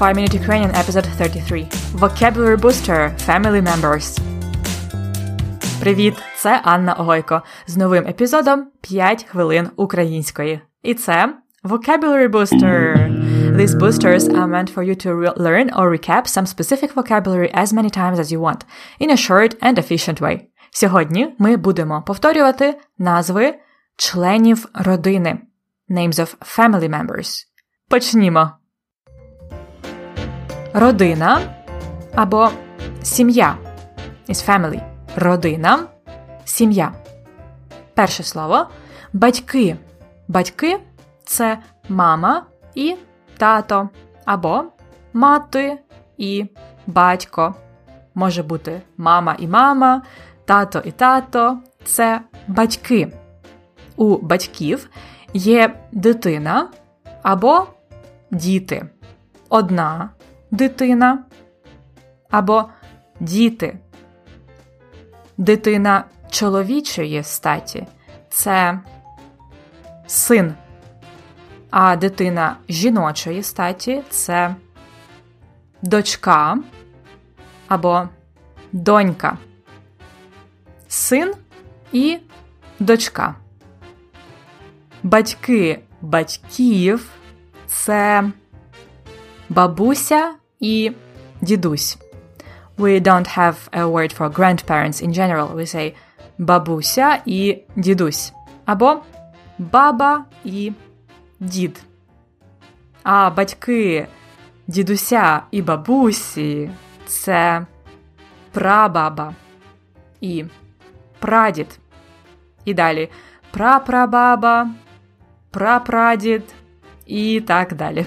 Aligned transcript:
5 0.00 0.16
Minute 0.16 0.32
Ukrainian 0.32 0.70
episode 0.74 1.04
33 1.04 1.68
Vocabulary 1.94 2.56
Booster 2.56 3.10
Family 3.26 3.60
Members. 3.60 4.18
Привіт! 5.80 6.14
Це 6.36 6.60
Анна 6.64 6.92
Огойко 6.92 7.42
з 7.66 7.76
новим 7.76 8.06
епізодом 8.06 8.66
5 8.80 9.24
хвилин 9.24 9.70
української. 9.76 10.60
І 10.82 10.94
це 10.94 11.34
Vocabulary 11.64 12.28
Booster. 12.30 12.96
These 13.56 13.78
boosters 13.78 14.28
are 14.28 14.48
meant 14.48 14.74
for 14.74 14.82
you 14.82 15.06
to 15.06 15.14
re- 15.14 15.36
learn 15.36 15.76
or 15.78 15.90
recap 15.90 16.26
some 16.26 16.46
specific 16.46 16.94
vocabulary 16.94 17.54
as 17.54 17.72
many 17.72 17.90
times 17.90 18.18
as 18.18 18.32
you 18.32 18.40
want 18.40 18.60
in 19.00 19.10
a 19.10 19.16
short 19.16 19.62
and 19.62 19.78
efficient 19.78 20.20
way. 20.20 20.40
Сьогодні 20.70 21.34
ми 21.38 21.56
будемо 21.56 22.02
повторювати 22.02 22.78
назви 22.98 23.54
членів 23.96 24.68
родини. 24.74 25.38
Names 25.90 26.14
of 26.14 26.34
family 26.58 26.88
members. 26.88 27.46
Почнімо. 27.88 28.59
Родина 30.74 31.40
або 32.14 32.50
сім'я 33.02 33.56
is 34.28 34.48
family. 34.48 34.80
Родина, 35.16 35.78
сім'я. 36.44 36.92
Перше 37.94 38.22
слово 38.22 38.66
батьки. 39.12 39.76
Батьки 40.28 40.80
це 41.24 41.58
мама 41.88 42.42
і 42.74 42.96
тато, 43.36 43.88
або 44.24 44.64
мати 45.12 45.78
і 46.16 46.46
батько. 46.86 47.54
Може 48.14 48.42
бути 48.42 48.82
мама 48.96 49.36
і 49.38 49.48
мама, 49.48 50.02
тато 50.44 50.82
і 50.84 50.90
тато 50.90 51.58
це 51.84 52.20
батьки. 52.48 53.12
У 53.96 54.16
батьків 54.16 54.90
є 55.34 55.74
дитина 55.92 56.68
або 57.22 57.66
діти. 58.30 58.86
Одна 59.48 60.10
дитина 60.50 61.24
або 62.30 62.64
діти. 63.20 63.78
Дитина 65.38 66.04
чоловічої 66.30 67.22
статі 67.22 67.86
це 68.30 68.80
син, 70.06 70.54
а 71.70 71.96
дитина 71.96 72.56
жіночої 72.68 73.42
статі 73.42 74.02
це 74.10 74.54
дочка 75.82 76.58
або 77.68 78.08
донька. 78.72 79.38
Син 80.88 81.34
і 81.92 82.18
дочка. 82.80 83.34
Батьки 85.02 85.80
батьків 86.00 87.10
це 87.66 88.30
бабуся 89.48 90.34
і 90.59 90.91
дідусь. 91.41 91.97
We 92.77 93.01
don't 93.01 93.37
have 93.37 93.55
a 93.71 93.87
word 93.87 94.17
for 94.17 94.29
grandparents 94.29 95.01
in 95.01 95.13
general. 95.13 95.55
We 95.55 95.65
say 95.75 95.93
бабуся 96.37 97.21
і 97.25 97.57
дідусь. 97.75 98.33
Або 98.65 99.01
баба 99.57 100.25
і 100.43 100.71
дід. 101.39 101.83
А 103.03 103.29
батьки 103.29 104.07
дідуся 104.67 105.41
і 105.51 105.61
бабусі 105.61 106.69
це 107.05 107.65
прабаба 108.51 109.33
і 110.21 110.45
прадід. 111.19 111.79
І 112.65 112.73
далі 112.73 113.09
прапрабаба, 113.51 114.69
прапрадід 115.51 116.43
і 117.05 117.41
так 117.41 117.73
далі. 117.73 118.05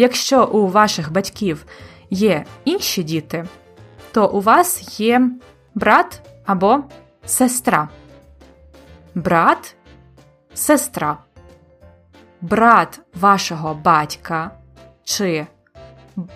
Якщо 0.00 0.46
у 0.46 0.68
ваших 0.68 1.12
батьків 1.12 1.66
є 2.10 2.44
інші 2.64 3.02
діти, 3.02 3.46
то 4.12 4.28
у 4.28 4.40
вас 4.40 5.00
є 5.00 5.30
брат 5.74 6.20
або 6.46 6.80
сестра. 7.26 7.88
Брат, 9.14 9.76
сестра. 10.54 11.18
Брат 12.40 13.00
вашого 13.14 13.74
батька 13.74 14.50
чи 15.04 15.46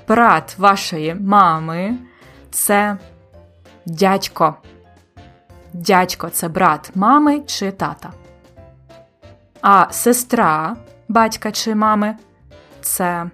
брат 0.08 0.58
вашої 0.58 1.14
мами 1.14 1.96
це 2.50 2.98
дядько. 3.86 4.54
Дядько 5.72 6.28
це 6.28 6.48
брат 6.48 6.90
мами 6.94 7.40
чи 7.40 7.70
тата. 7.70 8.12
А 9.60 9.86
сестра 9.90 10.76
батька 11.08 11.52
чи 11.52 11.74
мами 11.74 12.16
це 12.80 13.30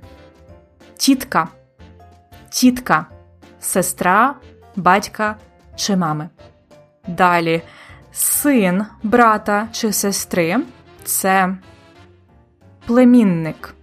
тітка, 0.98 1.48
тітка, 2.50 3.06
сестра, 3.60 4.34
батька 4.76 5.36
чи 5.76 5.96
мами. 5.96 6.28
Далі 7.06 7.62
син 8.12 8.86
брата 9.02 9.68
чи 9.72 9.92
сестри 9.92 10.56
це 11.04 11.56
племінник. 12.86 13.74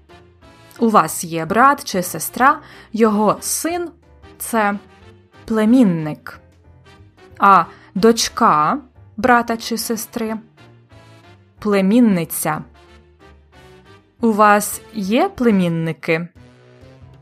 У 0.80 0.90
вас 0.90 1.24
є 1.24 1.46
брат 1.46 1.84
чи 1.84 2.04
сестра, 2.04 2.60
його 2.94 3.38
син 3.42 3.90
це 4.38 4.80
племінник. 5.46 6.40
А 7.40 7.66
дочка 7.96 8.78
брата 9.18 9.58
чи 9.58 9.78
сестри 9.78 10.36
племінниця. 11.60 12.62
У 14.22 14.32
вас 14.32 14.82
є 14.94 15.30
племінники? 15.30 16.28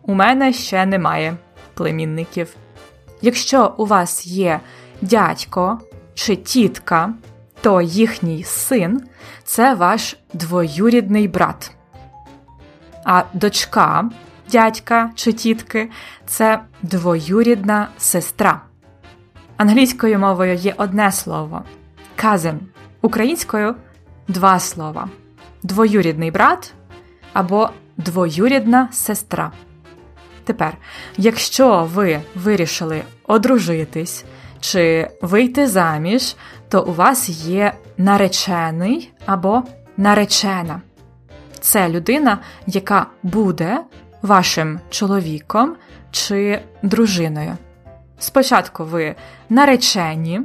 У 0.06 0.14
мене 0.14 0.53
ще 0.53 0.86
немає 0.86 1.36
племінників. 1.74 2.56
Якщо 3.22 3.74
у 3.78 3.86
вас 3.86 4.25
є 4.25 4.59
дядько 5.02 5.80
чи 6.14 6.36
тітка, 6.36 7.14
то 7.62 7.81
їхній 7.81 8.44
син 8.44 9.02
це 9.44 9.74
ваш 9.74 10.18
двоюрідний 10.34 11.28
брат. 11.28 11.72
А 13.06 13.24
дочка 13.34 14.09
дядька 14.52 15.12
чи 15.16 15.34
тітки 15.34 15.90
це 16.25 16.59
двоюрідна 16.81 17.88
сестра. 17.97 18.62
Англійською 19.58 20.19
мовою 20.19 20.53
є 20.56 20.74
одне 20.78 21.12
слово 21.12 21.63
cousin. 22.18 22.58
Українською 23.02 23.75
два 24.28 24.59
слова: 24.59 25.09
двоюрідний 25.63 26.31
брат 26.31 26.74
або 27.34 27.69
двоюрідна 27.97 28.90
сестра. 28.92 29.52
Тепер, 30.44 30.78
якщо 31.18 31.90
ви 31.94 32.22
вирішили 32.36 33.02
одружитись 33.28 34.26
чи 34.59 35.08
вийти 35.22 35.68
заміж, 35.68 36.36
то 36.70 36.84
у 36.84 36.94
вас 36.94 37.30
є 37.30 37.74
наречений 37.98 39.12
або 39.26 39.64
наречена. 39.98 40.81
Це 41.59 41.90
людина, 41.90 42.38
яка 42.68 43.06
буде 43.24 43.80
вашим 44.22 44.80
чоловіком 44.90 45.76
чи 46.12 46.62
дружиною. 46.81 47.58
Спочатку 48.20 48.86
ви 48.86 49.16
наречені, 49.50 50.42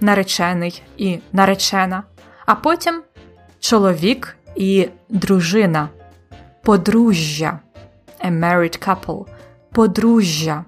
наречений 0.00 0.82
і 0.96 1.18
наречена, 1.32 2.02
а 2.46 2.54
потім 2.54 3.02
чоловік 3.60 4.36
і 4.56 4.88
дружина, 5.08 5.88
подружжя, 6.62 7.58
a 8.24 8.30
married 8.30 8.88
couple, 8.88 9.26
подружжя. 9.72 10.64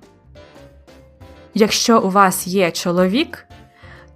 Якщо 1.55 2.01
у 2.01 2.11
вас 2.11 2.47
є 2.47 2.71
чоловік, 2.71 3.47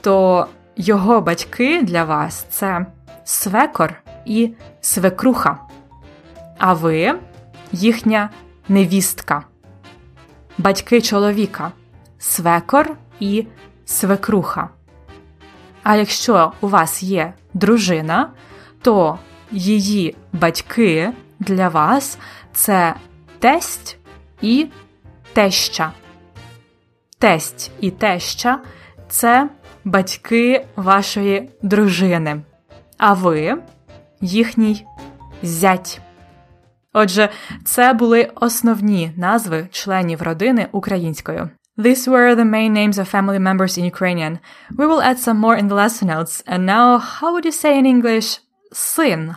то 0.00 0.46
його 0.76 1.20
батьки 1.20 1.82
для 1.82 2.04
вас 2.04 2.46
це 2.50 2.86
свекор 3.24 3.94
і 4.24 4.50
свекруха, 4.80 5.58
а 6.58 6.72
ви 6.72 7.14
їхня 7.72 8.30
невістка, 8.68 9.44
батьки 10.58 11.00
чоловіка, 11.00 11.72
свекор 12.18 12.96
і 13.20 13.46
свекруха. 13.84 14.68
А 15.82 15.96
якщо 15.96 16.52
у 16.60 16.68
вас 16.68 17.02
є 17.02 17.34
дружина, 17.54 18.30
то 18.82 19.18
її 19.50 20.16
батьки 20.32 21.12
для 21.38 21.68
вас 21.68 22.18
це 22.52 22.94
тесть 23.44 23.98
і 24.40 24.68
теща. 25.32 25.92
Тесть 27.18 27.70
і 27.80 27.90
теща 27.90 28.60
це 29.08 29.48
батьки 29.84 30.66
вашої 30.76 31.50
дружини, 31.62 32.42
а 32.98 33.12
ви 33.12 33.62
їхній 34.20 34.86
зять. 35.42 36.00
Отже, 36.92 37.28
це 37.64 37.92
були 37.92 38.30
основні 38.34 39.12
назви 39.16 39.68
членів 39.70 40.22
родини 40.22 40.68
українською. 40.72 41.50
These 41.78 42.08
were 42.08 42.34
the 42.36 42.50
main 42.50 42.72
names 42.72 42.94
of 42.94 43.14
family 43.14 43.38
members 43.38 43.78
in 43.78 43.84
Ukrainian. 43.94 44.38
We 44.78 44.86
will 44.86 45.02
add 45.02 45.18
some 45.18 45.38
more 45.38 45.58
in 45.62 45.68
the 45.68 45.80
lesson 45.82 46.06
notes. 46.16 46.44
And 46.46 46.60
now, 46.66 46.98
how 46.98 47.28
would 47.34 47.44
you 47.44 47.56
say 47.62 47.78
in 47.80 47.86
English 47.94 48.40
син? 48.72 49.34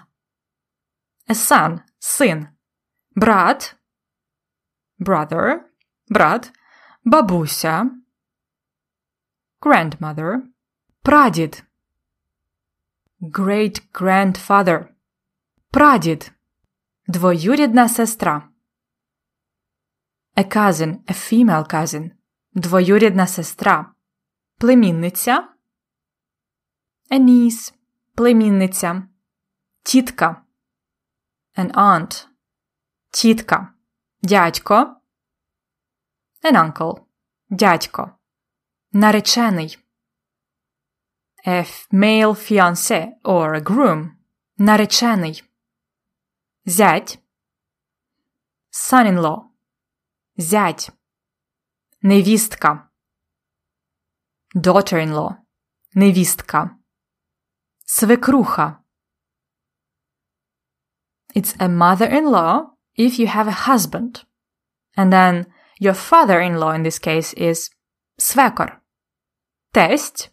A 1.29 1.33
son, 1.33 1.79
син. 1.99 2.47
Брат, 3.15 3.76
brother, 4.99 5.59
брат, 6.09 6.51
бабуся, 7.03 7.91
grandmother, 9.61 10.41
прадід, 11.01 11.63
great 13.21 13.81
grandfather, 13.93 14.87
прадід, 15.71 16.31
двоюрідна 17.07 17.89
сестра. 17.89 18.49
A 20.35 20.55
cousin, 20.55 21.03
a 21.05 21.13
female 21.13 21.73
cousin, 21.73 22.11
двоюрідна 22.53 23.27
сестра, 23.27 23.93
племінниця, 24.57 25.49
a 27.09 27.19
niece, 27.19 27.73
племінниця, 28.15 29.07
тітка, 29.83 30.41
an 31.57 31.71
aunt, 31.71 32.27
тітка, 33.11 33.73
дядько, 34.21 35.01
an 36.43 36.55
uncle, 36.55 37.05
дядько, 37.49 38.17
наречений, 38.91 39.77
a 41.45 41.65
male 41.91 42.35
fiancé 42.35 43.19
or 43.23 43.53
a 43.53 43.61
groom, 43.61 44.17
наречений, 44.57 45.43
зять, 46.65 47.19
son-in-law, 48.69 49.49
зять, 50.37 50.91
невістка, 52.01 52.89
daughter-in-law, 54.55 55.35
невістка, 55.93 56.77
свекруха. 57.85 58.83
It's 61.35 61.55
a 61.59 61.67
mother-in-law 61.67 62.76
if 62.96 63.18
you 63.18 63.26
have 63.26 63.48
a 63.48 63.66
husband. 63.68 64.24
And 64.96 65.12
then 65.12 65.46
your 65.78 65.94
father-in-law 65.94 66.72
in 66.72 66.82
this 66.82 66.98
case 66.98 67.32
is 67.34 67.70
свекор. 68.20 68.80
Тесть 69.74 70.28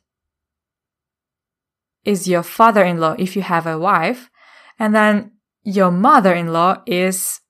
is 2.03 2.27
your 2.27 2.44
father-in-law 2.44 3.15
if 3.17 3.35
you 3.35 3.41
have 3.41 3.65
a 3.65 3.79
wife. 3.79 4.29
And 4.77 4.94
then 4.95 5.31
your 5.63 5.91
mother-in-law 5.91 6.83
is 6.85 7.41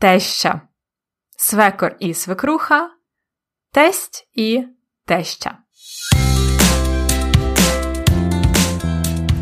теща. 0.00 0.60
Свекор 1.36 1.96
і 1.98 2.14
свекруха, 2.14 2.90
тесть 3.72 4.28
і 4.32 4.64
теща. 5.06 5.58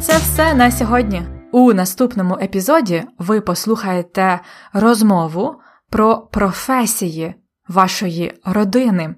Це 0.00 0.18
все 0.18 0.54
на 0.54 0.70
сьогодні. 0.70 1.35
У 1.52 1.72
наступному 1.72 2.38
епізоді 2.42 3.04
ви 3.18 3.40
послухаєте 3.40 4.40
розмову 4.72 5.60
про 5.90 6.16
професії 6.18 7.34
вашої 7.68 8.34
родини. 8.44 9.14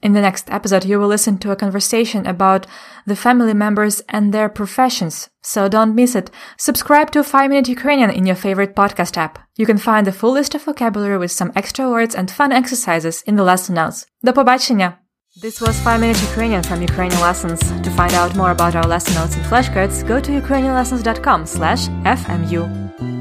In 0.00 0.12
the 0.12 0.22
next 0.22 0.48
episode, 0.48 0.86
you 0.86 0.96
will 1.00 1.08
listen 1.08 1.38
to 1.38 1.50
a 1.50 1.56
conversation 1.56 2.24
about 2.24 2.66
the 3.04 3.16
family 3.16 3.52
members 3.52 4.00
and 4.08 4.30
their 4.30 4.48
professions, 4.48 5.28
so 5.42 5.68
don't 5.68 5.94
miss 5.94 6.14
it. 6.14 6.30
Subscribe 6.56 7.10
to 7.10 7.24
5 7.24 7.48
Minute 7.48 7.68
Ukrainian 7.68 8.10
in 8.10 8.24
your 8.24 8.36
favorite 8.36 8.76
podcast 8.76 9.16
app. 9.16 9.40
You 9.56 9.66
can 9.66 9.78
find 9.78 10.06
the 10.06 10.12
full 10.12 10.32
list 10.32 10.54
of 10.54 10.62
vocabulary 10.62 11.18
with 11.18 11.32
some 11.32 11.50
extra 11.56 11.90
words 11.90 12.14
and 12.14 12.30
fun 12.30 12.52
exercises 12.52 13.24
in 13.26 13.34
the 13.34 13.42
lesson 13.42 13.74
notes. 13.74 14.06
До 14.22 14.32
побачення! 14.32 15.01
This 15.40 15.60
was 15.60 15.78
5 15.80 16.00
Minute 16.00 16.20
Ukrainian 16.22 16.62
from 16.64 16.82
Ukrainian 16.82 17.20
Lessons. 17.20 17.60
To 17.60 17.90
find 17.90 18.12
out 18.14 18.34
more 18.34 18.50
about 18.50 18.74
our 18.74 18.82
lesson 18.82 19.14
notes 19.14 19.36
and 19.36 19.44
flashcards, 19.46 20.02
go 20.06 20.18
to 20.20 20.32
ukrainianlessons.com 20.32 21.46
slash 21.46 21.88
fmu. 22.04 22.66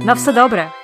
На 0.04 0.16
все 0.16 0.32
добре! 0.34 0.81